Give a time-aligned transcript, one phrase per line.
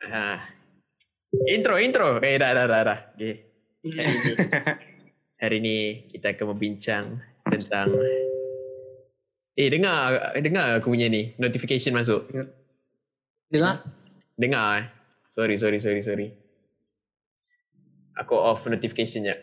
[0.00, 0.40] Ha.
[1.46, 2.18] Intro, intro.
[2.24, 2.98] Eh, dah, dah, dah, dah.
[3.14, 3.34] Okay.
[3.80, 4.32] Hari ni,
[5.40, 5.76] hari ni
[6.08, 7.04] kita akan membincang
[7.44, 7.88] tentang
[9.56, 11.36] Eh, dengar dengar aku punya ni.
[11.36, 12.24] Notification masuk.
[13.52, 13.84] Dengar?
[14.32, 14.86] Dengar eh.
[15.28, 16.28] Sorry, sorry, sorry, sorry.
[18.16, 19.36] Aku off notification je.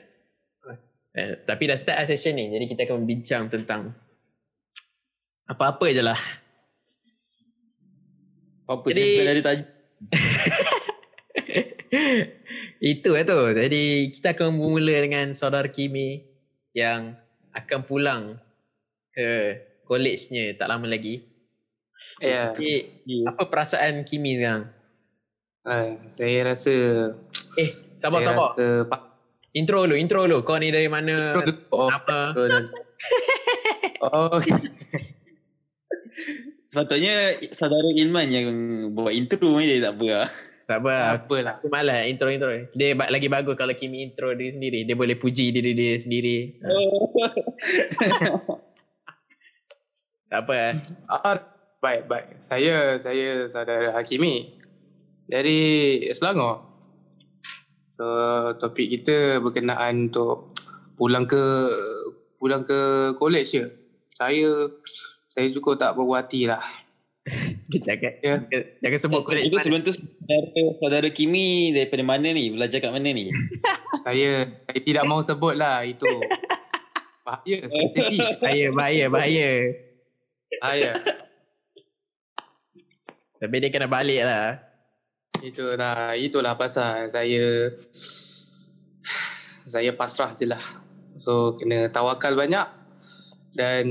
[1.14, 2.50] Eh, tapi dah start lah session ni.
[2.50, 3.94] Jadi kita akan membincang tentang
[5.46, 6.18] apa-apa je lah.
[8.66, 9.68] Apa Jadi- Jadi, dari tajuk
[12.84, 13.40] Itu lah tu.
[13.56, 16.22] Jadi kita akan bermula dengan saudara Kimi
[16.76, 17.16] yang
[17.56, 18.38] akan pulang
[19.16, 19.56] ke
[19.88, 21.24] college-nya tak lama lagi.
[22.22, 22.54] Ya.
[22.54, 22.94] Jadi
[23.26, 24.70] apa perasaan Kimi sekarang?
[25.68, 26.00] Yeah.
[26.16, 26.72] saya rasa
[27.60, 28.56] Eh, sabar saya sabar.
[28.56, 28.98] Rasa,
[29.58, 30.46] Intro dulu, intro dulu.
[30.46, 31.34] Kau ni dari mana?
[31.74, 32.30] oh, Apa?
[34.06, 34.38] oh,
[36.68, 38.48] Sepatutnya saudara Ilman yang
[38.92, 40.30] buat intro ni dia tak apa lah.
[40.68, 40.94] Tak apa.
[41.16, 41.54] apa lah.
[41.64, 42.52] Aku malas intro intro.
[42.76, 44.80] Dia ba- lagi bagus kalau Kimi intro diri sendiri.
[44.84, 46.60] Dia boleh puji diri dia sendiri.
[46.60, 46.68] Ha,
[50.28, 50.54] tak apa.
[50.54, 50.74] eh.
[51.08, 51.40] Ah,
[51.80, 52.28] baik, baik.
[52.44, 54.60] Saya, saya saudara Hakimi
[55.24, 55.60] dari
[56.12, 56.68] Selangor.
[57.88, 58.04] So,
[58.60, 60.52] topik kita berkenaan untuk
[61.00, 61.44] pulang ke
[62.38, 62.80] pulang ke
[63.16, 63.66] college je.
[64.14, 64.68] Saya
[65.38, 66.66] saya cukup tak berbuat hati lah.
[67.86, 68.40] Jangan, Ya.
[68.40, 69.62] jangan, jangan sebut Itu college mana.
[69.62, 70.48] sebelum tu saudara,
[70.80, 72.50] saudara Kimi daripada mana ni?
[72.50, 73.28] Belajar kat mana ni?
[74.08, 76.08] Saya saya tidak mau sebut lah itu.
[77.28, 78.40] Bahaya, sensitif.
[78.40, 79.50] Bahaya, bahaya, bahaya.
[80.64, 80.92] Bahaya.
[83.38, 84.64] Tapi dia kena balik lah.
[85.44, 87.76] Itulah, itulah pasal saya
[89.68, 90.64] saya pasrah je lah.
[91.20, 92.64] So kena tawakal banyak
[93.52, 93.86] dan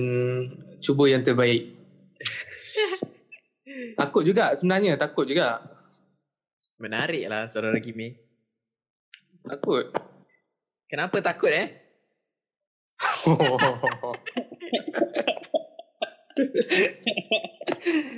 [0.86, 1.74] cuba yang terbaik.
[3.98, 5.66] takut juga sebenarnya, takut juga.
[6.78, 8.14] Menarik lah saudara Kimi.
[9.42, 9.90] Takut.
[10.86, 11.82] Kenapa takut eh?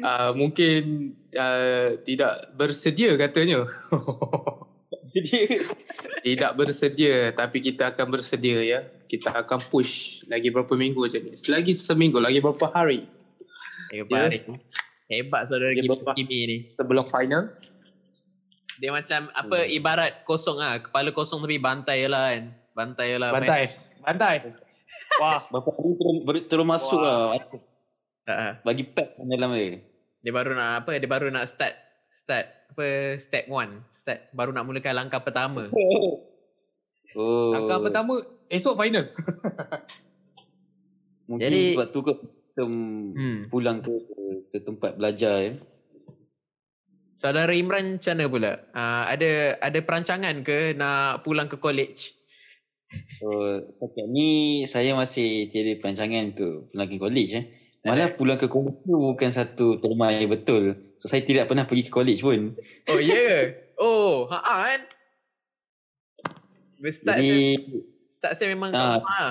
[0.05, 3.65] uh, mungkin uh, tidak bersedia katanya.
[5.09, 5.65] Jadi
[6.27, 8.81] tidak bersedia tapi kita akan bersedia ya.
[9.09, 11.33] Kita akan push lagi berapa minggu je ni.
[11.33, 13.09] Selagi seminggu, lagi berapa hari
[13.89, 14.37] Hebat.
[14.37, 14.55] Ya.
[15.09, 16.13] Hebat saudara Dia Kimi.
[16.13, 16.57] Kimi ni.
[16.77, 17.49] sebelum final.
[18.79, 22.45] Dia macam apa ibarat kosong ah, kepala kosong tapi bantai lah kan.
[22.77, 23.33] Bantai lah.
[23.33, 23.63] Bantai.
[24.05, 24.37] Bantai.
[25.19, 27.35] Wah, berapa hari terus, ber- terus masuk Wah.
[27.35, 27.43] lah.
[28.29, 28.61] Ha.
[28.63, 29.81] Bagi pack dalam dia.
[30.21, 31.01] Dia baru nak apa?
[31.01, 33.83] Dia baru nak start start apa step one.
[33.89, 35.69] Start baru nak mulakan langkah pertama.
[37.17, 37.51] Oh.
[37.51, 39.09] langkah pertama esok final.
[41.29, 43.47] Mungkin Jadi- sebab tu kot kita Hmm.
[43.47, 43.93] pulang ke
[44.49, 45.53] ke tempat belajar ya.
[47.13, 48.53] Saudara Imran macam mana pula?
[48.71, 52.15] Uh, ada ada perancangan ke nak pulang ke college?
[53.19, 53.27] So,
[53.59, 57.45] setakat ni saya masih tiada perancangan untuk pulang ke college eh.
[57.85, 60.88] Malah pulang ke college tu bukan satu terma yang betul.
[60.99, 62.55] So saya tidak pernah pergi ke college pun.
[62.87, 63.15] Oh ya.
[63.15, 63.43] Yeah.
[63.77, 64.83] Oh, ha kan.
[66.85, 67.49] Start Jadi saya,
[68.09, 68.97] start saya memang kat Ah.
[68.97, 69.29] rumah.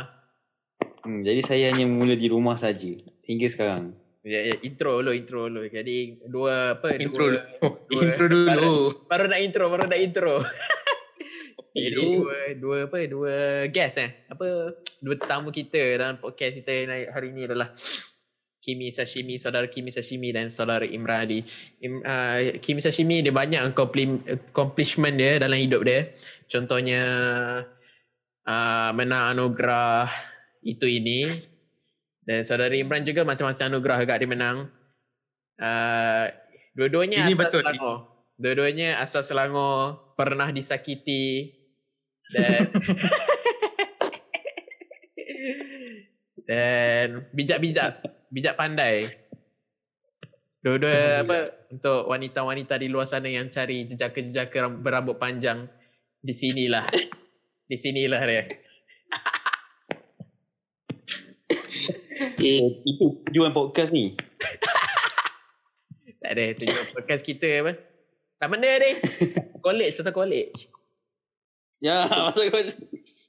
[1.01, 2.91] hmm, jadi saya hanya mula di rumah saja
[3.21, 3.95] hingga sekarang.
[4.21, 5.63] Ya, ya, intro dulu, intro dulu.
[5.65, 6.91] Jadi dua apa?
[6.93, 7.39] Intro dua, dulu.
[7.61, 8.47] dua- Intro dulu.
[8.49, 8.75] Baru,
[9.07, 10.35] baru nak intro, baru nak intro.
[11.71, 12.25] Jadi Dulu.
[12.25, 12.97] dua, dua apa?
[13.05, 13.35] Dua
[13.69, 14.25] guest eh.
[14.27, 14.73] Apa?
[14.97, 17.69] Dua tetamu kita dalam podcast kita naik hari ni adalah
[18.67, 21.39] Kimi Sashimi, saudara Kimi Sashimi dan saudara Imran Ali.
[21.79, 26.11] Im, uh, Kimi Sashimi dia banyak accompli- accomplishment dia dalam hidup dia.
[26.51, 27.03] Contohnya
[28.43, 30.11] uh, menang anugerah
[30.67, 31.31] itu ini.
[32.27, 34.67] Dan saudara Imran juga macam-macam anugerah agak dia menang.
[35.55, 36.27] Uh,
[36.75, 37.63] dua-duanya Ini asal betul.
[37.63, 37.95] Selangor.
[38.35, 41.55] Dua-duanya asal Selangor, pernah disakiti
[42.35, 42.67] dan
[46.47, 49.07] dan bijak-bijak, bijak pandai.
[50.63, 51.37] Dua-dua apa
[51.71, 55.69] untuk wanita-wanita di luar sana yang cari jejaka-jejaka ram- berambut panjang
[56.19, 56.83] di sinilah.
[57.67, 58.43] Di sinilah dia.
[62.37, 64.13] Eh, itu tujuan podcast ni.
[66.17, 67.79] Tak ada tujuan podcast kita apa.
[68.35, 68.99] Tak benda ni.
[69.63, 70.67] College, pasal college.
[71.79, 73.26] Ya, masuk college.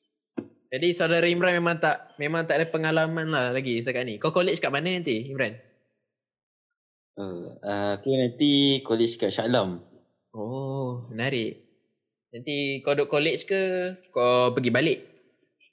[0.69, 4.15] Jadi saudara Imran memang tak memang tak ada pengalaman lah lagi setakat ni.
[4.21, 5.57] Kau college kat mana nanti Imran?
[7.17, 9.81] Uh, uh, aku nanti college kat Shah Alam.
[10.37, 11.65] Oh, menarik.
[12.29, 13.61] Nanti kau duduk college ke
[14.13, 14.99] kau pergi balik?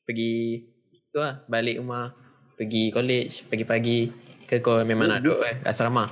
[0.07, 0.63] Pergi
[1.11, 2.15] tu lah, balik rumah.
[2.55, 4.09] Pergi college pagi-pagi
[4.47, 6.07] ke kau memang nak duduk eh, asrama?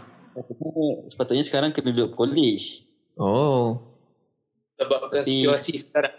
[1.07, 2.83] Sepatutnya, sekarang kena duduk college.
[3.15, 3.79] Oh,
[4.75, 6.15] Sebabkan Tapi- situasi sekarang.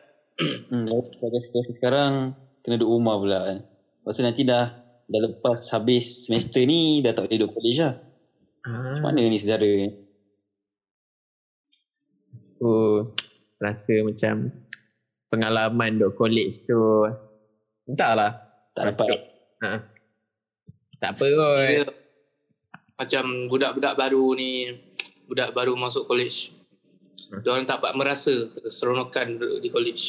[0.73, 2.35] Hmm, situasi sekarang
[2.65, 3.59] kena duduk rumah pula kan.
[3.61, 4.65] Lepas tu nanti dah
[5.05, 7.95] dah lepas habis semester ni dah tak boleh duduk college lah.
[8.65, 9.05] Ah.
[9.05, 9.89] Macam mana ni saudara ni?
[12.57, 12.73] Aku
[13.61, 14.49] rasa macam
[15.29, 16.81] pengalaman duk college tu
[17.85, 18.41] entahlah.
[18.73, 19.09] Tak dapat
[19.65, 19.81] Ha.
[21.01, 21.57] Tak apa kot.
[21.65, 21.85] Dia
[22.95, 24.77] macam budak-budak baru ni,
[25.25, 26.53] budak baru masuk college.
[27.33, 27.41] Hmm.
[27.41, 30.03] Diorang tak dapat merasa keseronokan duduk di college.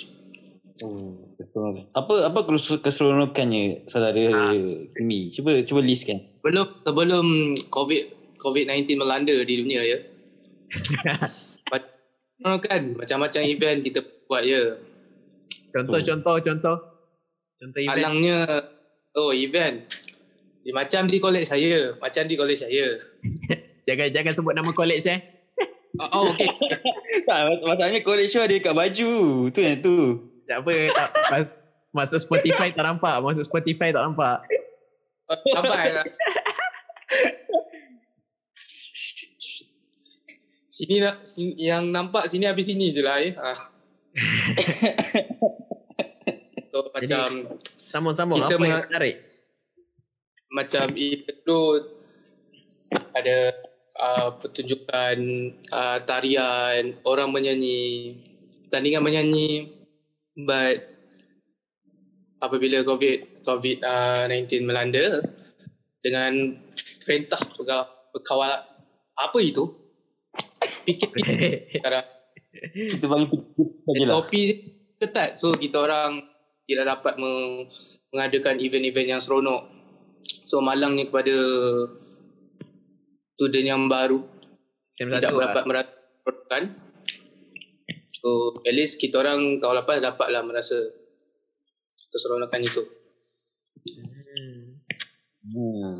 [0.83, 1.87] Oh, betul.
[1.95, 4.51] Apa apa kes- keseronokannya saudara Ha.
[4.91, 5.31] Kimi?
[5.31, 6.19] Cuba cuba listkan.
[6.43, 7.25] Belum sebelum
[7.71, 8.01] COVID
[8.43, 9.97] COVID-19 melanda di dunia ya.
[12.35, 14.75] Keseronokan macam-macam event kita buat ya.
[15.71, 16.03] Contoh, Oh.
[16.03, 16.77] contoh, contoh.
[17.55, 17.95] Contoh event.
[17.95, 18.37] Alangnya
[19.15, 19.87] oh event.
[20.61, 22.99] Dia macam di college saya, macam di college saya.
[23.87, 25.21] Jangan jangan sebut nama college eh.
[25.95, 26.49] Oh, oh okey.
[27.29, 29.13] Tak, masalahnya college show ada kat baju.
[29.47, 30.25] Tu yang tu.
[30.45, 30.73] Tak apa.
[30.89, 31.55] Tak, mas-
[31.91, 33.15] masuk Spotify tak nampak.
[33.19, 34.45] Masuk Spotify tak nampak.
[35.25, 36.05] Sampai lah.
[40.69, 43.31] Sini nak sini, yang nampak sini habis sini je lah eh.
[43.31, 43.51] Ha.
[46.71, 47.27] so, Jadi, macam
[47.89, 48.43] Sambung-sambung.
[48.43, 49.15] Kita Apa yang menga- menarik?
[50.45, 51.59] macam itu tu
[53.11, 53.51] ada
[53.99, 55.17] uh, pertunjukan
[55.67, 58.15] uh, tarian orang menyanyi
[58.63, 59.74] pertandingan menyanyi
[60.35, 60.75] but
[62.43, 65.23] apabila covid covid uh, 19 melanda
[66.03, 66.59] dengan
[67.01, 67.39] perintah
[68.11, 68.51] pegawai
[69.15, 69.63] apa itu
[70.85, 71.09] fikir
[71.79, 72.05] sekarang
[72.75, 73.37] Kita bagi.
[74.05, 74.31] SOP
[74.99, 76.23] ketat so kita orang
[76.65, 77.67] tidak dapat meng-
[78.11, 79.67] mengadakan event-event yang seronok
[80.23, 81.35] so malangnya kepada
[83.35, 84.23] student yang baru
[84.89, 85.65] Sem tidak dapat lah.
[85.67, 86.63] merasakan
[88.25, 88.29] so
[88.65, 90.73] at least kita orang tahun lepas dapatlah merasa
[92.09, 92.81] keseronokan itu
[94.25, 94.81] Hmm.
[95.45, 95.99] Hmm.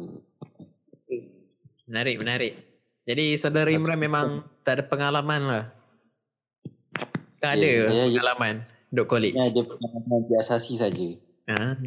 [1.85, 2.53] Menarik, menarik.
[3.05, 4.27] Jadi saudara Imran memang
[4.65, 5.63] tak ada pengalaman lah.
[7.37, 8.55] Tak Ya, ada saya- pengalaman
[8.89, 9.37] duk college.
[9.37, 11.07] Ini ada pengalaman biasasi saja.
[11.45, 11.77] Ha.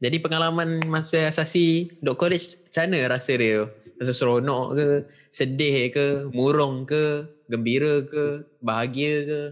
[0.00, 3.68] Jadi pengalaman masa asasi duk college macam mana rasa dia?
[4.00, 4.88] Rasa seronok ke?
[5.28, 6.06] Sedih ke?
[6.32, 7.28] Murung ke?
[7.46, 8.48] Gembira ke?
[8.58, 9.42] Bahagia ke?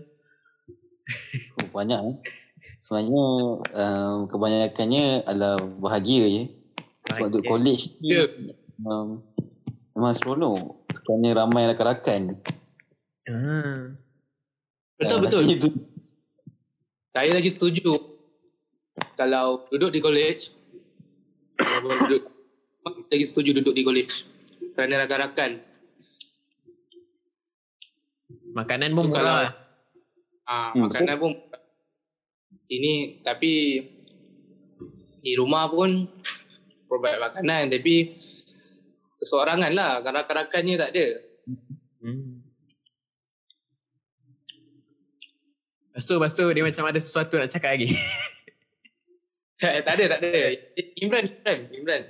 [1.60, 2.16] Oh, banyak eh.
[2.80, 3.24] Sebenarnya
[3.76, 6.44] um, kebanyakannya adalah bahagia je.
[7.10, 8.24] Sebab duduk college ni Ya.
[8.86, 9.20] um,
[9.94, 10.86] memang seronok.
[11.04, 12.38] Kerana ramai rakan-rakan.
[13.30, 13.94] Ha.
[15.00, 15.70] betul Ah, betul tu
[17.10, 17.94] saya lagi setuju
[19.18, 20.50] kalau duduk di college
[21.56, 22.22] kalau duduk
[23.10, 24.24] lagi setuju duduk di college
[24.74, 25.60] kerana rakan-rakan
[28.50, 29.54] Makanan pun murah
[30.50, 31.30] Ah, Hmm, makanan pun
[32.66, 33.78] ini tapi
[35.22, 36.10] di rumah pun
[36.90, 38.10] provide makanan tapi
[39.14, 41.06] keseorangan lah rakan-rakannya tak ada.
[42.02, 42.42] Hmm.
[45.90, 47.94] Lepas tu, lepas tu dia macam ada sesuatu nak cakap lagi.
[49.60, 50.28] tak ada, tak ada.
[50.96, 52.00] Imran, Imran, Imran.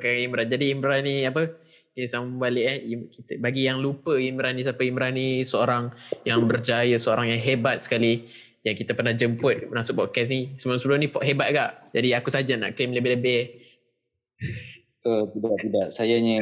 [0.00, 0.46] Ke Imran.
[0.48, 1.52] Jadi Imran ni apa?
[1.92, 2.78] Dia sambung balik eh.
[3.12, 5.92] Kita, bagi yang lupa Imran ni siapa Imran ni seorang
[6.24, 8.24] yang berjaya, seorang yang hebat sekali.
[8.64, 10.56] Yang kita pernah jemput masuk podcast ni.
[10.56, 11.70] Sebelum-sebelum ni hebat agak.
[11.92, 13.62] Jadi aku saja nak claim lebih-lebih.
[15.04, 15.86] uh, tidak tidak.
[15.92, 16.36] Sayanya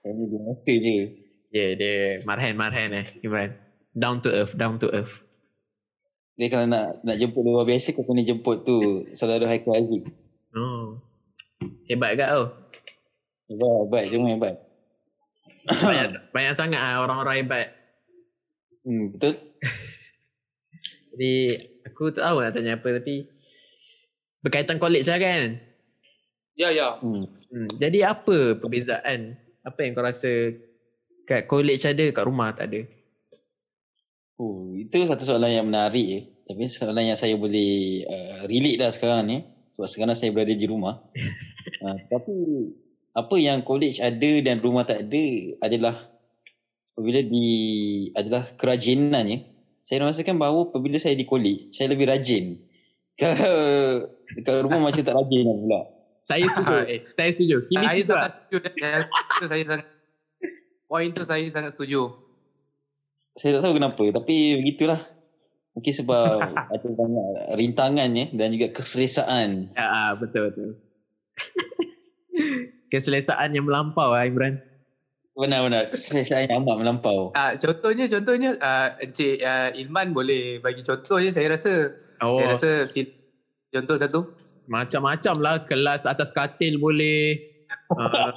[0.00, 0.96] saya ni biasa je.
[1.48, 3.52] Ya yeah, dia marhan-marhan eh Imran.
[3.92, 5.27] Down to earth, down to earth.
[6.38, 10.06] Dia kalau nak nak jemput luar biasa kau kena jemput tu saudara Haikal Aziz.
[10.54, 11.02] Oh.
[11.90, 12.44] Hebat agak tau.
[13.50, 14.04] Hebat, hebat.
[14.14, 14.54] Cuma hebat.
[15.66, 17.66] Banyak, banyak sangat ah orang-orang hebat.
[18.86, 19.34] Hmm, betul?
[21.10, 23.26] Jadi aku tak tahu nak tanya apa tapi
[24.46, 25.58] berkaitan college lah kan.
[26.54, 26.94] Ya, ya.
[27.02, 27.26] Hmm.
[27.48, 29.34] Hmm, jadi apa perbezaan?
[29.64, 30.52] Apa yang kau rasa
[31.24, 32.80] kat college ada kat rumah tak ada?
[34.38, 36.20] Oh, itu satu soalan yang menarik je.
[36.46, 39.38] Tapi soalan yang saya boleh uh, relate dah sekarang ni.
[39.74, 41.02] Sebab sekarang saya berada di rumah.
[41.84, 42.34] uh, tapi
[43.18, 45.24] apa yang college ada dan rumah tak ada
[45.58, 46.06] adalah
[46.94, 47.46] apabila di
[48.14, 49.58] adalah kerajinannya.
[49.82, 52.62] Saya rasakan bahawa apabila saya di college, saya lebih rajin.
[53.18, 54.06] Kalau
[54.38, 55.80] dekat rumah macam tak rajin lah pula.
[56.22, 56.76] Saya setuju.
[56.94, 57.00] Eh.
[57.10, 57.56] saya setuju.
[57.66, 58.06] Kimi Saya setuju.
[58.06, 58.58] sangat setuju.
[59.48, 59.86] Saya sangat
[60.88, 62.27] Poin tu saya sangat setuju.
[63.38, 64.98] Saya tak tahu kenapa tapi begitulah.
[65.78, 66.42] Mungkin sebab
[66.74, 69.70] ada banyak rintangannya dan juga keselesaan.
[69.78, 70.74] Ya, ah, betul betul.
[72.92, 74.58] Keselesaan yang melampau lah Imran.
[75.38, 75.86] Benar-benar.
[75.94, 77.30] Saya, saya amat melampau.
[77.38, 81.94] Ah, contohnya contohnya ah, Encik ah, Ilman boleh bagi contoh je saya rasa.
[82.18, 82.90] Oh, Saya rasa
[83.70, 84.20] contoh satu.
[84.66, 85.62] macam-macam lah.
[85.62, 87.38] Kelas atas katil boleh.
[87.94, 88.34] Uh,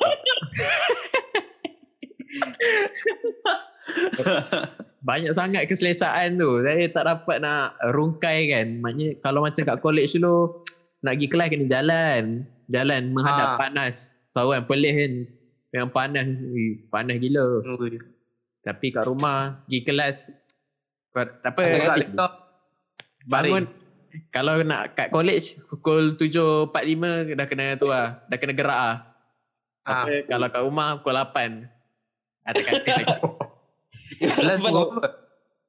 [5.02, 6.62] banyak sangat keselesaan tu.
[6.62, 8.68] Saya tak dapat nak rungkai kan.
[8.86, 10.62] Maknanya kalau macam kat college dulu,
[11.02, 12.24] nak pergi kelas kena jalan.
[12.70, 13.58] Jalan menghadap Ah.
[13.58, 14.22] panas.
[14.32, 15.14] Tahu kan, pelih kan.
[15.72, 16.26] Yang panas,
[16.88, 17.46] panas gila.
[17.82, 17.98] Ui.
[18.62, 20.18] Tapi kat rumah, pergi kelas,
[21.12, 21.62] tak apa,
[21.98, 22.32] laptop.
[23.26, 23.66] bangun.
[24.30, 28.22] Kalau nak kat college, pukul 7.45 dah kena tu lah.
[28.28, 28.98] Dah kena gerak lah.
[29.82, 30.06] Ah.
[30.06, 31.66] Apa, kalau kat rumah, pukul 8.
[32.46, 33.18] Atas katil lagi.
[34.18, 35.08] Kelas pukul apa?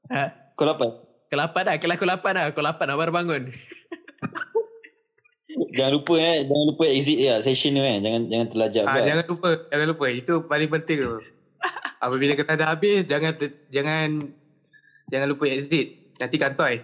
[0.09, 0.25] Ha?
[0.53, 0.87] Kau apa?
[1.27, 2.45] Pukul 8 dah, kelas pukul 8 dah.
[2.51, 3.43] Pukul 8 dah baru bangun.
[5.73, 7.97] Jangan lupa eh, jangan lupa exit dia session tu eh.
[8.01, 9.05] Jangan jangan terlajak Ah, pula.
[9.05, 10.05] jangan lupa, jangan lupa.
[10.09, 11.13] Itu paling penting tu.
[12.05, 14.33] Apabila kita dah habis, jangan ter- jangan
[15.09, 16.13] jangan lupa exit.
[16.17, 16.81] Nanti kantoi.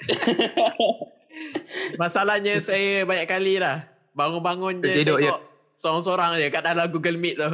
[2.00, 3.84] Masalahnya saya banyak kali dah.
[4.12, 5.40] Bangun-bangun je tengok
[5.72, 7.50] seorang-seorang je kat dalam Google Meet tu.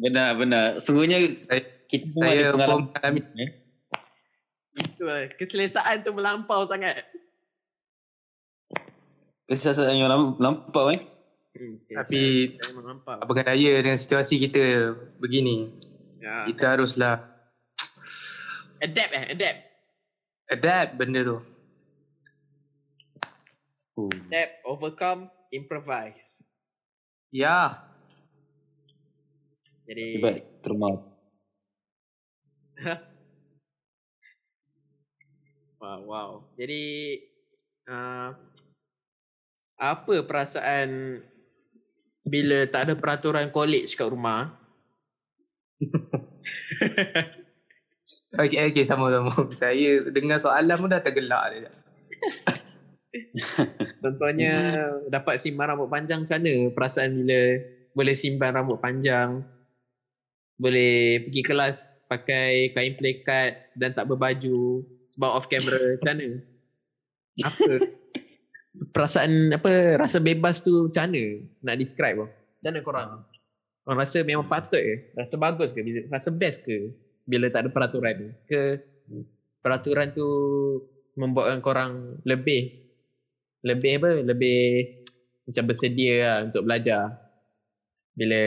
[0.00, 0.66] Benar benar.
[0.80, 2.80] Sungguhnya Saya- kita semua Saya ada pun pengalaman.
[2.86, 3.20] mengalami.
[3.36, 3.50] eh.
[4.72, 5.20] Itu lah.
[5.30, 7.04] Keselesaan tu melampau sangat.
[9.44, 11.02] Kesesatan yang lam- lampau eh.
[11.50, 13.18] Hmm, Tapi- melampau.
[13.18, 14.62] Apakah daya dengan situasi kita
[15.18, 15.74] begini.
[16.16, 16.46] Ya.
[16.46, 17.26] Kita haruslah
[18.78, 19.58] Adapt eh, adapt.
[20.48, 21.36] adapt benda tu.
[23.94, 24.08] Oh.
[24.08, 26.40] Adapt, overcome, improvise.
[27.28, 27.89] Ya.
[29.90, 31.02] Jadi Hebat terma.
[35.82, 36.30] Wow, wow.
[36.54, 37.18] Jadi
[37.90, 38.30] uh,
[39.74, 41.18] apa perasaan
[42.22, 44.54] bila tak ada peraturan college kat rumah?
[48.38, 49.34] Okey, okey sama-sama.
[49.58, 51.66] Saya dengar soalan pun dah tergelak.
[54.06, 57.58] Contohnya dapat simpan rambut panjang mana perasaan bila
[57.90, 59.42] boleh simpan rambut panjang
[60.60, 61.76] boleh pergi kelas
[62.12, 66.28] pakai kain plekat dan tak berbaju sebab off camera macam mana?
[67.48, 67.72] Apa?
[68.94, 71.24] Perasaan apa rasa bebas tu macam mana
[71.64, 72.30] nak describe bang?
[72.30, 73.10] Macam mana korang?
[73.82, 75.16] Korang rasa memang patut ke?
[75.16, 75.80] Rasa bagus ke?
[75.80, 76.92] Bila, rasa best ke?
[77.24, 78.78] Bila tak ada peraturan ke
[79.64, 80.28] peraturan tu
[81.16, 81.92] membuatkan korang
[82.24, 82.80] lebih
[83.60, 84.60] lebih apa lebih
[85.44, 87.12] macam bersedia lah untuk belajar
[88.16, 88.40] bila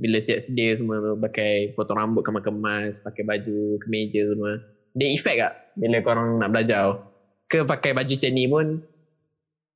[0.00, 4.56] bila siap sedia semua tu pakai potong rambut kemas-kemas pakai baju kemeja semua
[4.96, 7.04] dia efek tak bila korang nak belajar
[7.44, 8.66] ke pakai baju macam ni pun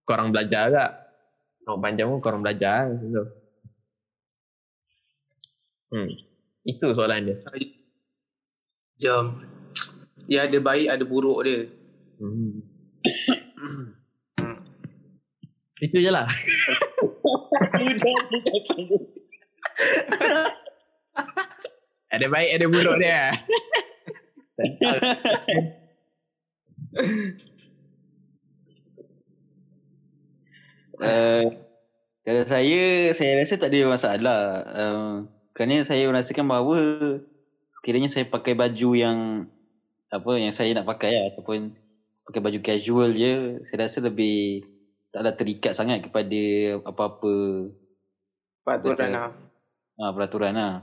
[0.08, 0.90] korang belajar tak
[1.68, 3.24] rambut panjang pun korang belajar macam tu
[5.92, 6.08] hmm.
[6.72, 7.36] itu soalan dia
[8.94, 9.42] Jom.
[10.30, 11.68] Ya ada baik ada buruk dia.
[12.16, 12.64] hmm.
[14.34, 14.60] Hmm.
[15.78, 16.26] itu je lah
[22.14, 23.34] ada baik ada buruk dia.
[30.94, 31.50] Uh,
[32.22, 34.40] kalau saya, saya rasa tak ada masalah.
[34.70, 35.14] Uh,
[35.58, 36.78] kerana saya merasakan bahawa
[37.78, 39.18] sekiranya saya pakai baju yang
[40.14, 41.74] apa yang saya nak pakai lah, ataupun
[42.30, 44.64] pakai baju casual je, saya rasa lebih
[45.10, 46.42] taklah terikat sangat kepada
[46.86, 47.34] apa-apa
[48.64, 49.30] Peraturan lah.
[49.96, 50.74] Uh, peraturan lah.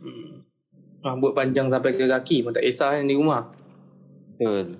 [0.00, 0.44] Hmm.
[1.00, 3.48] Rambut panjang sampai ke kaki pun tak kisah kan di rumah.
[4.34, 4.76] Betul.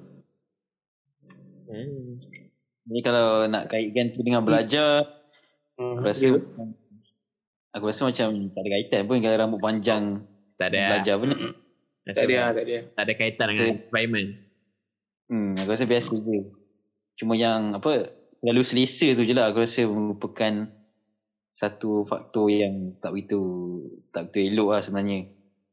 [1.66, 2.20] hmm.
[2.84, 5.06] Jadi kalau nak kaitkan tu dengan belajar,
[5.74, 5.96] Hmm.
[5.96, 6.36] aku rasa Ya.
[7.72, 10.04] aku rasa macam tak ada kaitan pun kalau rambut panjang
[10.54, 11.28] tak ada belajar pun.
[12.02, 12.76] Tak ada tak ada.
[12.90, 14.30] tak ada kaitan dengan Saya- environment
[15.30, 16.38] Hmm, aku rasa biasa je.
[17.14, 18.10] Cuma yang apa
[18.42, 20.66] lalu selesa tu je lah aku rasa merupakan
[21.50, 23.40] satu faktor yang tak begitu
[24.08, 25.20] tak begitu elok lah sebenarnya.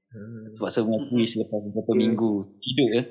[0.09, 0.53] hmm.
[0.53, 1.99] Sebab saya mengakui selepas beberapa Ya.
[1.99, 3.01] minggu tidur ke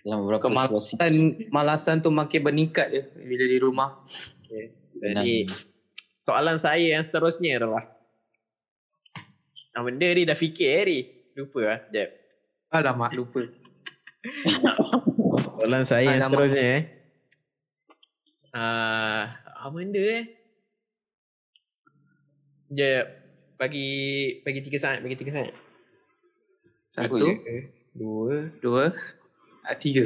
[0.00, 0.92] dalam beberapa Kemal- situasi.
[0.96, 1.14] Dan
[1.48, 3.90] malasan tu makin meningkat je bila di rumah.
[4.94, 5.46] jadi
[6.20, 7.84] soalan saya yang seterusnya adalah
[9.70, 11.00] ah, benda ni dah fikir Harry
[11.32, 12.08] lupa lah jap
[12.68, 13.46] Alamak lupa.
[15.54, 16.32] soalan saya yang Alamak.
[16.32, 16.82] seterusnya eh
[18.50, 19.22] ah
[19.60, 20.24] apa benda eh
[22.72, 23.06] jap
[23.58, 23.90] bagi
[24.44, 25.50] bagi tiga saat bagi tiga saat
[26.94, 27.20] Satu,
[27.94, 28.84] dua dua,
[29.62, 30.02] ah, tiga.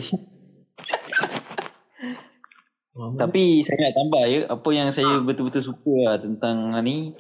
[2.92, 7.16] Tapi saya nak tambah ya apa yang saya betul-betul suka lah tentang ni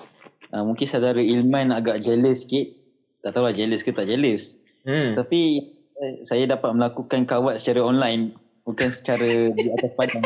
[0.52, 2.76] uh, mungkin saudara Ilman agak jealous sikit.
[3.24, 4.60] Tak tahu lah jealous ke tak jealous.
[4.84, 5.16] Hmm.
[5.16, 8.36] Tapi eh, saya dapat melakukan kawat secara online
[8.68, 9.24] bukan secara
[9.56, 10.24] di atas padang.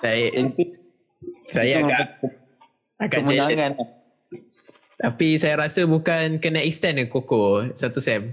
[0.00, 0.32] Saya
[1.52, 2.06] saya agak
[3.10, 3.26] jealous.
[3.26, 3.72] kemenangan.
[5.02, 8.30] Tapi saya rasa bukan kena extend ke Koko satu sem.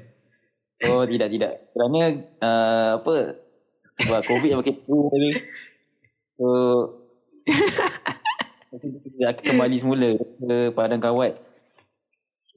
[0.86, 1.54] Oh tidak tidak.
[1.74, 2.02] Kerana
[2.40, 3.42] uh, apa
[4.00, 5.32] sebab COVID makin teruk ni.
[6.38, 6.48] So
[8.78, 11.42] kita akan kembali semula ke padang kawat.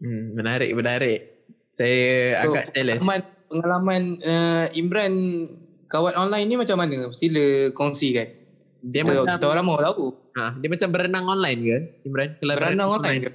[0.03, 1.21] Hmm, menarik menarik.
[1.73, 3.01] Saya So, agak jealous.
[3.01, 5.15] Pengalaman, pengalaman uh, Imran
[5.89, 7.09] kawan online ni macam mana?
[7.17, 8.42] Sila kongsikan.
[8.83, 10.11] Dia Kita, macam kita orang mau tahu.
[10.35, 12.29] ha, dia macam berenang online ke Imran?
[12.43, 13.31] Kalau Berenang online ke?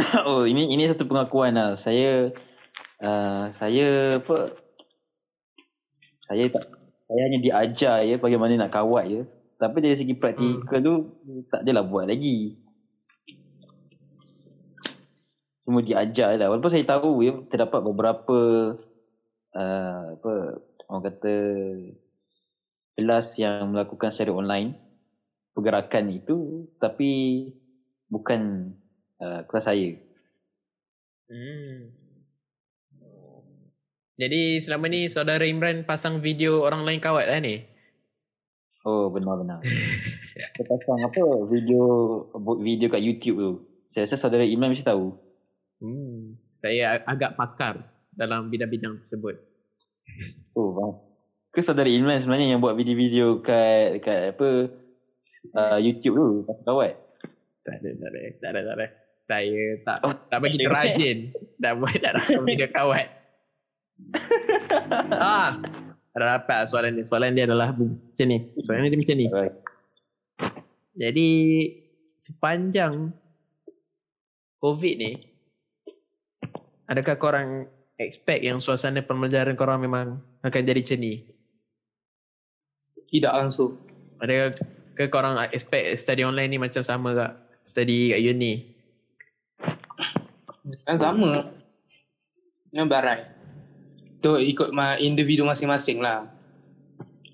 [0.30, 1.74] oh ini ini satu pengakuan lah.
[1.74, 2.30] Saya
[3.02, 4.54] uh, saya apa
[6.30, 6.64] saya tak
[7.10, 9.20] saya hanya diajar ya bagaimana nak kawat je.
[9.58, 10.94] Tapi dari segi praktikal tu
[11.50, 12.54] tak adalah buat lagi.
[15.66, 16.48] Cuma diajar lah.
[16.48, 18.38] Walaupun saya tahu ya terdapat beberapa
[19.58, 20.32] uh, apa
[20.86, 21.34] orang kata
[22.98, 24.76] kelas yang melakukan secara online
[25.54, 27.10] pergerakan itu tapi
[28.10, 28.72] bukan
[29.20, 29.94] uh, kelas saya.
[31.30, 31.94] Hmm.
[34.20, 37.64] Jadi selama ni saudara Imran pasang video orang lain kawat lah ni?
[38.84, 39.64] Oh benar-benar.
[40.56, 41.82] saya pasang apa video
[42.60, 43.52] video kat YouTube tu.
[43.88, 45.16] Saya rasa saudara Imam mesti tahu.
[45.80, 46.36] Hmm.
[46.60, 47.74] Saya ag- agak pakar
[48.12, 49.40] dalam bidang-bidang tersebut.
[50.52, 51.09] Oh faham.
[51.50, 54.70] Ke saudara Imran sebenarnya yang buat video-video kat kat apa
[55.58, 56.26] uh, YouTube tu
[56.62, 56.94] kawat.
[57.66, 58.86] Tak ada, tak ada, tak ada, tak ada.
[59.20, 60.70] Saya tak Oh, tak tak ada.
[60.70, 61.18] rajin.
[61.58, 63.06] Dah buat tak dapat video kawat.
[65.18, 65.58] ah,
[66.14, 67.02] ada dapat soalan ni.
[67.02, 68.38] Soalan dia adalah macam ni.
[68.62, 69.26] Soalan dia macam ni.
[69.26, 69.56] Alright.
[70.94, 71.30] Jadi
[72.20, 73.10] sepanjang
[74.60, 75.12] COVID ni
[76.84, 77.48] adakah korang
[77.96, 81.29] expect yang suasana pembelajaran korang memang akan jadi macam ni?
[83.10, 83.74] Tidak langsung.
[84.22, 84.54] Adakah
[84.94, 87.32] ke korang expect study online ni macam sama kak?
[87.66, 88.52] Study kat uni?
[90.86, 91.50] Kan sama.
[92.70, 93.20] Yang barai.
[94.22, 96.30] Tu ikut ma- individu masing-masing lah.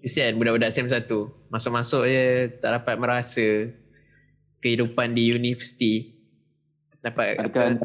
[0.06, 1.10] Kesian budak-budak SEM 1
[1.50, 3.74] Masuk-masuk je tak dapat merasa
[4.62, 6.14] Kehidupan di universiti
[7.02, 7.82] Dapat Adakah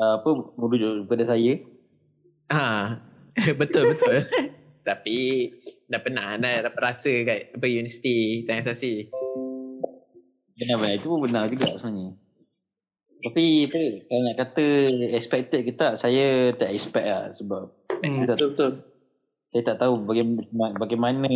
[0.00, 1.60] uh, apa merujuk kepada saya?
[2.48, 2.96] ha,
[3.60, 4.24] Betul betul
[4.88, 5.52] Tapi
[5.84, 9.08] Dah pernah dah dapat rasa kat apa, Universiti Tanjung Sasi
[10.54, 12.14] Benar-benar itu pun benar juga sebenarnya.
[13.24, 14.66] Tapi apa kalau nak kata
[15.16, 17.72] expected ke tak saya tak expect lah sebab
[18.04, 18.72] Hmm, tak, betul-betul.
[19.48, 21.32] saya tak tahu bagaimana, bagaimana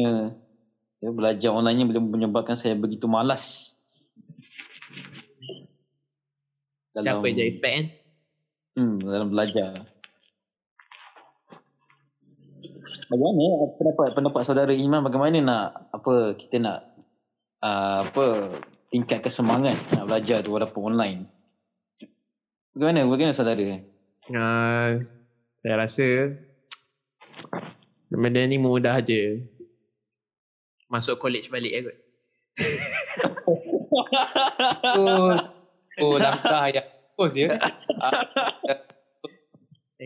[1.00, 3.72] ya, belajar online boleh menyebabkan saya begitu malas.
[6.92, 7.86] Siapa je expect kan
[8.78, 9.97] Hmm, dalam belajar.
[13.08, 13.44] Bagaimana
[13.76, 16.78] pendapat pendapat saudara Iman bagaimana nak apa kita nak
[17.62, 18.24] uh, apa
[18.88, 21.26] tingkatkan semangat nak belajar tu walaupun online.
[22.74, 23.82] Bagaimana bagaimana saudara?
[24.30, 24.90] uh,
[25.58, 26.08] Saya rasa
[28.08, 29.44] Benda ni mudah je
[30.88, 31.96] Masuk college balik je kot
[34.98, 35.34] Oh,
[35.98, 36.86] oh langkah yang
[37.18, 37.50] bagus ya.
[37.50, 37.58] Eh,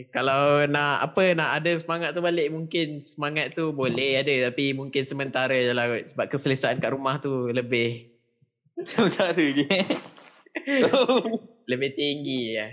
[0.09, 5.05] kalau nak apa nak ada semangat tu balik mungkin semangat tu boleh ada tapi mungkin
[5.05, 6.17] sementara je lah kot.
[6.17, 8.13] sebab keselesaan kat rumah tu lebih
[8.93, 9.69] saudara je.
[11.71, 12.69] lebih tinggi je.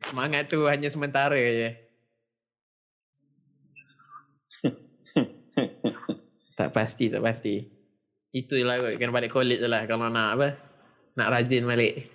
[0.00, 1.76] Semangat tu hanya sementara je.
[6.58, 7.68] tak pasti, tak pasti.
[8.32, 10.48] Itulah kot, kena balik college je lah kalau nak apa.
[11.14, 12.10] Nak rajin balik.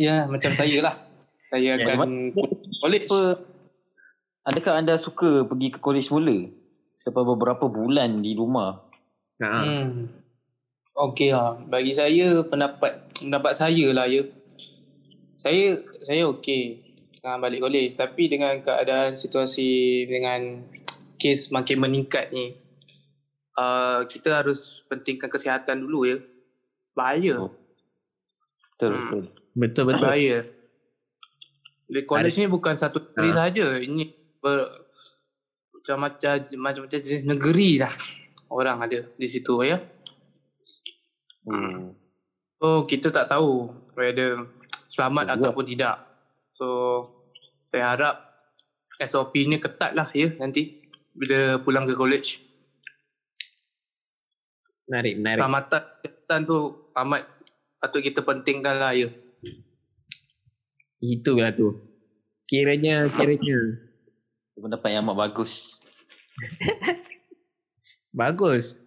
[0.00, 1.05] ya, macam saya lah.
[1.46, 2.34] Saya Ya, akan
[2.80, 3.06] college.
[3.06, 3.20] apa
[4.44, 6.36] adakah anda suka pergi ke college semula?
[6.98, 8.82] Selepas beberapa bulan di rumah.
[9.38, 9.50] Ha.
[9.62, 10.10] Hmm.
[10.96, 11.54] Okey lah.
[11.60, 14.24] Bagi saya pendapat pendapat saya lah ya.
[15.36, 16.82] Saya saya okey
[17.20, 20.66] dengan balik college tapi dengan keadaan situasi dengan
[21.16, 22.52] kes makin meningkat ni
[23.54, 26.18] uh, kita harus pentingkan kesihatan dulu ya.
[26.90, 27.44] Bahaya.
[27.44, 27.52] Oh.
[28.74, 28.98] Betul Hmm.
[28.98, 29.22] betul.
[29.54, 30.06] Betul betul.
[30.08, 30.38] Bahaya.
[31.86, 33.38] College ni bukan satu negeri Ha.
[33.46, 33.66] saja.
[33.78, 34.04] Ini
[34.42, 34.66] ber,
[35.70, 37.94] macam-macam macam-macam jenis negeri lah
[38.50, 39.78] orang ada di situ ya.
[41.46, 41.94] Oh.
[42.58, 44.42] So kita tak tahu whether
[44.90, 45.96] selamat Betul ataupun tidak.
[46.58, 46.66] So
[47.70, 48.16] saya harap
[48.98, 50.82] SOP ni ketat lah ya nanti
[51.14, 52.42] bila pulang ke college.
[54.90, 55.38] Menarik, menarik.
[55.42, 56.58] Keselamatan kesihatan tu
[56.98, 57.22] amat
[57.78, 59.06] patut kita pentingkan lah ya.
[61.00, 61.76] Itulah tu.
[62.46, 63.58] Kiranya, kiranya.
[64.56, 65.80] Pendapat yang amat bagus.
[68.16, 68.80] Bagus.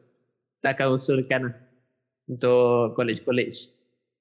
[0.57, 1.55] Kita akan usulkan lah.
[2.29, 3.73] Untuk college-college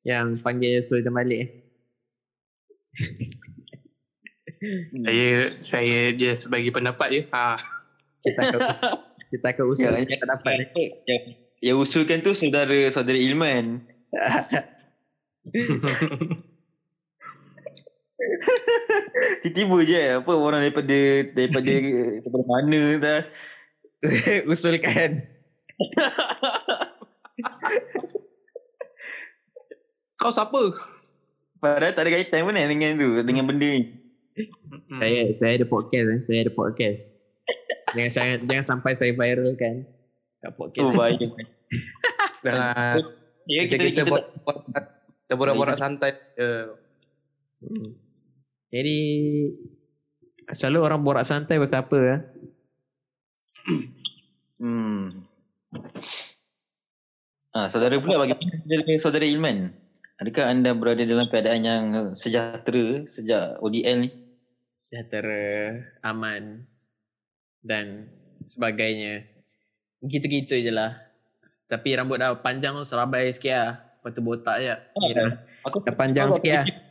[0.04, 1.38] yang panggil Sultan balik.
[1.44, 1.50] eh.
[5.06, 5.28] Saya
[5.62, 7.22] saya dia sebagai pendapat je.
[7.30, 7.54] Ha.
[8.26, 8.60] Kita akan,
[9.30, 10.84] kita akan usulkan Ya, pendapat ni.
[11.06, 11.22] Yang,
[11.62, 13.86] yang usulkan tu saudara saudara Ilman.
[19.42, 20.98] Tiba-tiba je apa orang daripada
[21.32, 21.70] daripada
[22.18, 23.20] daripada mana dah.
[24.52, 25.10] usulkan.
[30.18, 30.62] Kau siapa?
[31.58, 33.82] Padahal tak ada kaitan pun kan dengan tu dengan benda ni.
[34.90, 36.20] Saya saya ada podcast kan.
[36.22, 37.04] Saya ada podcast.
[37.94, 39.86] jangan jangan jangan sampai saya viral kan.
[40.42, 40.86] Kat podcast.
[40.86, 41.26] Oh bahaya.
[42.42, 42.98] Dah
[43.48, 44.24] Ya kita kita kita, kita, buat
[45.24, 46.12] kita borak-borak santai.
[46.36, 46.76] je.
[47.64, 48.07] Hmm.
[48.68, 48.98] Jadi
[50.52, 52.20] selalu orang borak santai pasal apa ah?
[54.58, 55.22] Hmm.
[57.54, 59.70] Ah, saudara pula bagaimana dengan saudara Ilman?
[60.18, 64.10] Adakah anda berada dalam keadaan yang sejahtera sejak ODL ni?
[64.74, 66.66] Sejahtera, aman
[67.62, 68.10] dan
[68.42, 69.30] sebagainya.
[70.02, 70.98] Gitu-gitu je lah.
[71.70, 73.72] Tapi rambut dah panjang tu serabai sikit lah.
[73.78, 74.74] Lepas tu botak je.
[74.74, 75.38] Dah,
[75.70, 76.87] Aku dah panjang sikit lah.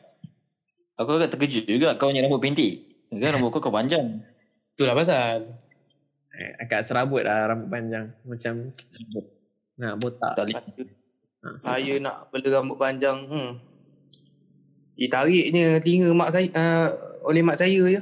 [0.98, 2.82] Aku agak terkejut juga kau punya rambut pendek.
[3.14, 4.26] Kan rambut kau kau panjang.
[4.74, 5.46] Itulah pasal.
[6.34, 8.10] Eh, Agak serabut lah rambut panjang.
[8.26, 8.74] Macam
[9.78, 10.34] nak botak.
[10.34, 10.90] Tak boleh.
[11.62, 13.18] Saya nak bela rambut panjang.
[13.30, 13.62] Hmm.
[14.98, 16.88] Ditariknya telinga mak saya uh,
[17.30, 18.02] oleh mak saya je.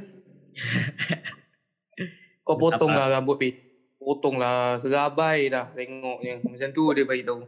[2.48, 3.52] Kau potong lah rambut pi.
[4.00, 6.40] Potong lah serabai dah tengoknya.
[6.40, 7.44] Macam tu dia bagi tahu.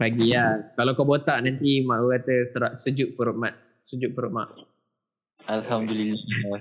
[0.00, 0.72] Pagi lah.
[0.72, 3.52] Kalau kau botak nanti mak aku kata serak, sejuk perut mak.
[3.84, 4.69] Sejuk perut mak.
[5.46, 6.60] Alhamdulillah.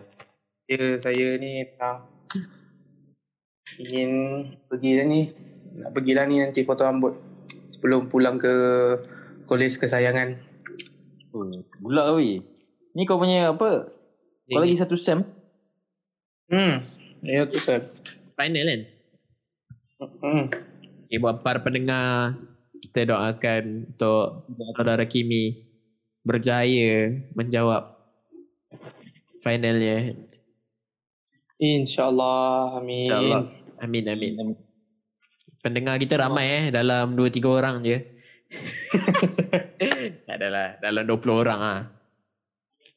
[0.70, 2.06] Ya saya ni dah
[3.82, 4.12] ingin
[4.70, 5.22] pergi dah ni.
[5.80, 7.14] Nak pergi dah ni nanti potong rambut.
[7.76, 8.54] Sebelum pulang ke
[9.50, 10.40] kolej kesayangan.
[11.34, 11.46] Oh,
[11.82, 12.44] Bulak weh.
[12.96, 13.90] Ni kau punya apa?
[14.50, 15.22] Kau lagi satu sem?
[16.50, 16.82] Hmm.
[17.22, 17.86] Ya tu sir.
[18.34, 18.82] Final kan?
[20.24, 20.46] Hmm.
[21.10, 22.38] Okay, buat para pendengar,
[22.80, 25.68] kita doakan untuk saudara Kimi
[26.24, 27.99] berjaya menjawab
[29.44, 30.16] finalnya.
[31.60, 32.80] InsyaAllah.
[32.80, 33.08] Amin.
[33.08, 33.44] InsyaAllah.
[33.84, 34.56] Amin, amin.
[35.60, 38.00] Pendengar kita ramai eh, dalam 2-3 orang je.
[40.28, 41.82] tak adalah, dalam 20 orang ah.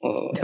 [0.03, 0.31] Oh.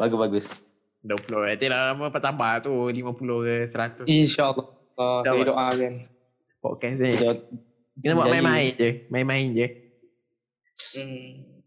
[0.00, 0.68] Bagus-bagus.
[1.04, 4.66] 20 nanti dah lama apa tambah tu 50 ke 100 InsyaAllah.
[4.98, 5.46] Uh, saya InsyaAllah.
[5.46, 5.92] doakan.
[6.58, 7.14] podcast ni.
[7.98, 9.66] Kita buat main-main je, main-main je.
[10.94, 11.57] Hmm.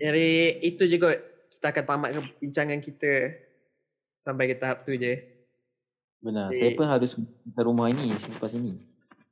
[0.00, 0.28] Jadi
[0.64, 1.18] itu je kot.
[1.52, 3.36] Kita akan tamatkan bincangan kita
[4.16, 5.20] sampai ke tahap tu je.
[6.24, 6.52] Benar.
[6.52, 6.60] Eh.
[6.60, 8.76] Saya pun harus ke rumah ini selepas ini.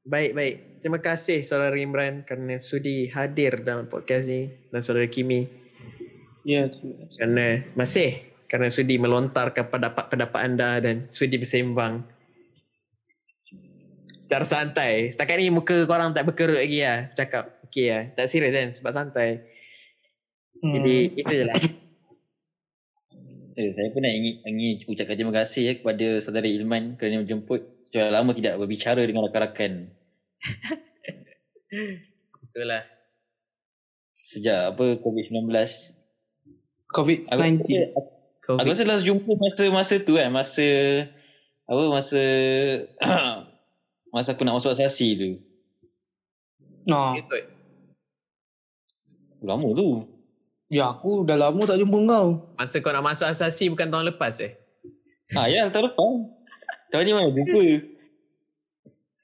[0.09, 0.54] Baik, baik.
[0.81, 5.44] Terima kasih saudara Imran kerana sudi hadir dalam podcast ni dan saudara Kimi
[6.48, 7.16] Ya, terima kasih.
[7.20, 8.11] kerana masih
[8.48, 12.09] kerana sudi melontarkan pendapat-pendapat anda dan sudi bersembang
[14.16, 15.12] secara santai.
[15.12, 17.12] Setakat ni muka korang tak berkerut lagi lah.
[17.12, 18.04] Cakap okey lah.
[18.16, 19.44] Tak serius kan sebab santai.
[20.59, 20.74] Hmm.
[20.74, 21.57] Jadi itu je lah.
[23.59, 27.90] Eh, saya pun nak ingin, ingin ucapkan terima kasih ya, kepada saudara Ilman kerana menjemput.
[27.90, 29.90] Sudah lama tidak berbicara dengan rakan-rakan.
[32.46, 32.87] Itulah.
[34.22, 35.50] Sejak apa COVID-19.
[36.94, 37.66] COVID-19.
[37.98, 38.70] Aku, aku COVID.
[38.70, 40.31] rasa last jumpa masa-masa tu kan.
[40.31, 40.68] Masa
[41.66, 42.22] apa masa
[44.14, 45.31] masa aku nak masuk asasi tu.
[46.87, 47.57] Nah, Ikut.
[49.42, 50.07] Lama tu.
[50.68, 52.27] ya aku dah lama tak jumpa kau.
[52.59, 54.53] Masa kau nak masuk asasi bukan tahun lepas eh?
[55.33, 56.12] Ha ya tahun lepas.
[56.92, 57.64] Tahun ni mana jumpa.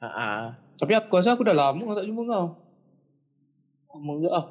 [0.01, 0.45] Ha ah.
[0.81, 2.47] Tapi aku rasa aku dah lama tak jumpa kau.
[3.95, 4.47] Lama ke ah.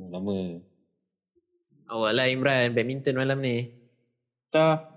[0.00, 0.36] Oh, lama.
[1.90, 3.68] Awak lah Imran, badminton malam ni.
[4.48, 4.88] Dah.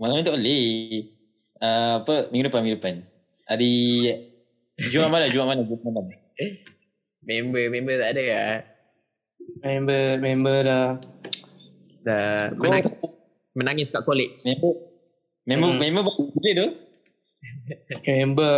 [0.00, 0.66] Malam ni tak boleh.
[1.58, 2.96] Uh, apa minggu depan minggu depan.
[3.50, 3.74] Hari
[4.78, 5.26] Jumaat mana?
[5.26, 5.62] Jumaat mana?
[5.66, 6.06] Jumaat malam.
[7.26, 8.77] Member, member tak ada lah.
[9.48, 10.88] Member, member dah.
[12.04, 13.24] Dah menangis.
[13.56, 14.44] Menangis kat college.
[14.44, 14.72] Member
[15.48, 15.80] member Hmm.
[15.80, 16.68] member baru boleh tu.
[18.04, 18.54] Member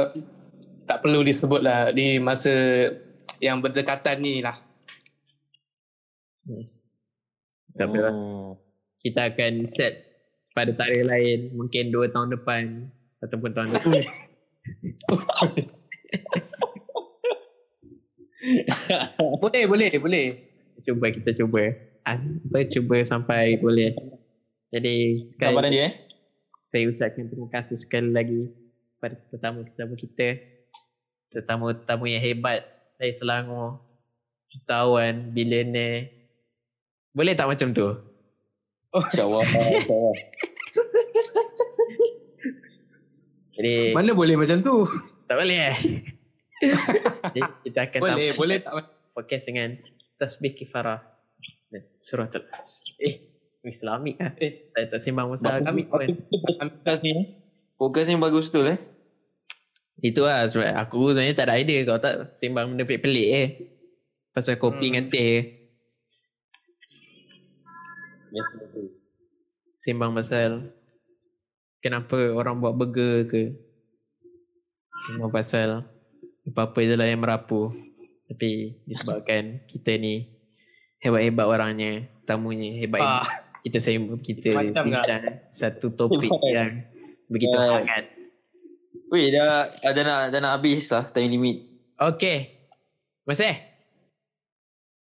[0.84, 2.50] tak perlu disebut lah di masa
[3.38, 4.58] yang berdekatan ni lah.
[7.78, 8.12] Tak apa lah.
[8.12, 8.58] Oh.
[8.98, 9.94] Kita akan set
[10.52, 11.54] pada tarikh lain.
[11.54, 12.90] Mungkin 2 tahun depan.
[13.22, 14.02] Ataupun tahun depan.
[19.40, 20.49] Boleh, boleh, boleh.
[20.80, 21.62] Cuba kita cuba.
[22.02, 23.92] Ah, Apa cuba sampai boleh.
[24.70, 25.92] Jadi sekali Gambaran dia eh.
[26.70, 28.40] saya ucapkan terima kasih sekali lagi
[28.96, 30.28] pada tetamu-tetamu kita.
[31.30, 32.62] Tetamu-tetamu yang hebat
[32.96, 33.82] dari Selangor.
[34.50, 36.10] Jutawan, billionaire.
[37.10, 37.86] Boleh tak macam tu?
[38.90, 39.46] InsyaAllah.
[39.46, 40.14] InsyaAllah.
[43.54, 44.86] Jadi Mana boleh macam tu?
[45.26, 45.76] tak boleh eh?
[47.34, 48.72] Jadi kita akan Boleh, boleh tak?
[49.14, 49.78] podcast dengan
[50.20, 51.00] tasbih kifarah
[51.66, 52.84] dan suratul as.
[52.98, 54.36] Eh, Islamik lah.
[54.36, 56.20] Eh, Tak, tak sembang pasal Kami- kami pun.
[56.52, 57.10] Podcast ni.
[57.10, 57.24] eh.
[57.74, 58.78] Podcast ni bagus betul eh.
[59.98, 63.48] Itu lah sebab aku sebenarnya tak ada idea kau tak sembang benda pelik-pelik eh.
[64.30, 64.92] Pasal kopi Hmm.
[64.92, 65.36] dengan teh.
[69.74, 70.72] Sembang pasal
[71.80, 73.42] kenapa orang buat burger ke.
[75.02, 75.84] Sembang pasal
[76.46, 77.72] apa-apa je lah yang merapu.
[78.30, 80.30] Tapi disebabkan kita ni
[81.02, 83.26] hebat-hebat orangnya, tamunya hebat-hebat.
[83.26, 83.28] Ah,
[83.60, 86.88] Kita sembang, kita Macam bincang satu topik yang
[87.28, 87.76] begitu Ya.
[87.76, 88.04] hangat.
[89.12, 91.68] Weh dah, dah nak dah nak habis lah time limit.
[91.98, 92.70] Okay.
[93.28, 93.69] Masih?